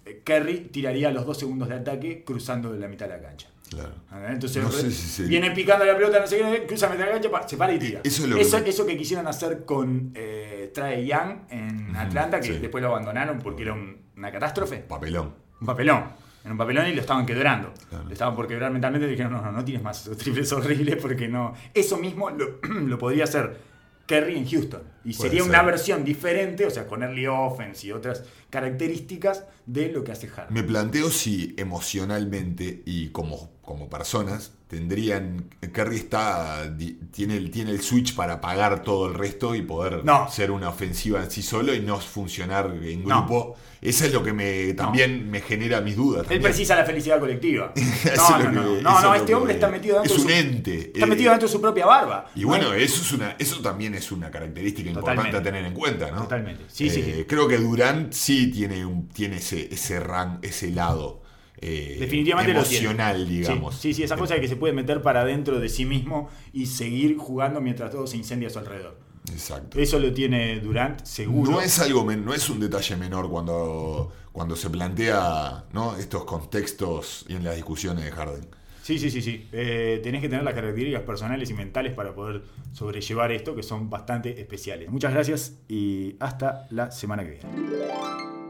[0.05, 3.47] Eh, Kerry tiraría los 2 segundos de ataque cruzando la mitad de la cancha.
[3.69, 3.93] Claro.
[4.30, 7.13] Entonces No sé si sería- viene picando la pelota, no sé qué, cruza mitad de
[7.13, 8.01] la cancha, se para y tira.
[8.03, 12.39] Eso es lo eso, que eso que quisieron hacer con eh, Trae Young en Atlanta,
[12.39, 12.59] que sí.
[12.59, 14.78] después lo abandonaron porque era un- una catástrofe.
[14.78, 15.34] Papelón.
[15.59, 16.03] Un papelón.
[16.46, 17.74] Era un papelón y lo estaban quebrando.
[17.89, 18.06] Claro.
[18.06, 20.96] Lo estaban por quebrar mentalmente y dijeron, no, no, no tienes más esos triples horribles
[20.98, 21.56] porque no.
[21.74, 23.58] Eso mismo lo, lo podría hacer
[24.06, 24.84] Kerry en Houston.
[25.04, 25.50] Y Puede sería ser.
[25.50, 30.28] una versión diferente, o sea, con early offense y otras características de lo que hace
[30.28, 30.54] Harden.
[30.54, 35.49] Me planteo si emocionalmente y como, como personas tendrían.
[35.74, 36.76] Curry está.
[37.11, 40.30] Tiene el, tiene el switch para pagar todo el resto y poder No.
[40.30, 43.22] ser una ofensiva en sí solo y no funcionar en No.
[43.26, 43.55] grupo.
[43.82, 46.26] Eso es lo que me también me genera mis dudas.
[46.30, 47.72] Él precisa la felicidad colectiva.
[48.16, 50.80] No, no, no, no, no, este hombre está metido dentro Es de un su, ente.
[50.93, 52.32] Está eh, metido dentro de su propia barba.
[52.36, 55.28] Y No bueno, eso es una, eso también es una característica Totalmente.
[55.30, 56.24] importante a tener en cuenta, ¿no?
[56.24, 56.63] Totalmente.
[56.68, 57.26] Sí, sí, Eh, sí.
[57.26, 61.22] Creo que Durant sí tiene un, tiene ese, ese ran, ese lado
[61.68, 63.74] eh, Definitivamente lo emocional, digamos.
[63.74, 66.30] Sí, sí, sí, esa cosa de que se puede meter para adentro de sí mismo
[66.53, 68.99] y seguir jugando mientras todo se incendia a su alrededor.
[69.32, 69.80] Exacto.
[69.80, 71.53] Eso lo tiene Durant, seguro.
[71.53, 75.97] No es algo no es un detalle menor cuando, cuando se plantea ¿no?
[75.97, 78.47] estos contextos y en las discusiones de Harden.
[78.84, 79.47] Sí, sí, sí, sí.
[79.51, 82.43] Eh, tenés que tener las características personales y mentales para poder
[82.74, 84.91] sobrellevar esto, que son bastante especiales.
[84.91, 88.45] Muchas gracias y hasta la semana que viene.